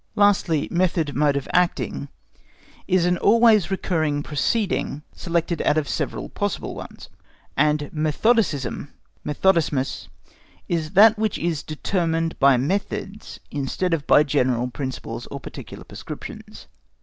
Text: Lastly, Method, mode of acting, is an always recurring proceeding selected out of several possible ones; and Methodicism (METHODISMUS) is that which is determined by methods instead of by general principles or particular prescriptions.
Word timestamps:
Lastly, 0.15 0.67
Method, 0.71 1.15
mode 1.15 1.35
of 1.37 1.47
acting, 1.53 2.07
is 2.87 3.05
an 3.05 3.19
always 3.19 3.69
recurring 3.69 4.23
proceeding 4.23 5.03
selected 5.13 5.61
out 5.61 5.77
of 5.77 5.87
several 5.87 6.27
possible 6.29 6.73
ones; 6.73 7.07
and 7.55 7.87
Methodicism 7.93 8.87
(METHODISMUS) 9.23 10.07
is 10.67 10.91
that 10.93 11.19
which 11.19 11.37
is 11.37 11.61
determined 11.61 12.39
by 12.39 12.57
methods 12.57 13.39
instead 13.51 13.93
of 13.93 14.07
by 14.07 14.23
general 14.23 14.69
principles 14.71 15.27
or 15.27 15.39
particular 15.39 15.83
prescriptions. 15.83 16.65